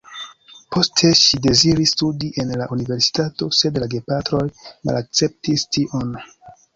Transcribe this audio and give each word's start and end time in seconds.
Poste 0.75 1.09
ŝi 1.17 1.39
deziris 1.45 1.91
studi 1.95 2.29
en 2.43 2.53
la 2.61 2.67
universitato, 2.75 3.49
sed 3.57 3.77
la 3.83 3.89
gepatroj 3.91 4.41
malakceptis 4.89 5.67
tion. 5.79 6.17